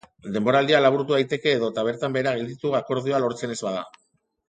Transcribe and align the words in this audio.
Denboraldia 0.37 0.79
laburtu 0.85 1.17
daiteke 1.17 1.53
edota 1.59 1.85
bertan 1.89 2.17
behera 2.19 2.35
gelditu 2.41 2.75
akordioa 2.83 3.25
lortzen 3.27 3.55
ez 3.59 3.63
bada. 3.69 3.89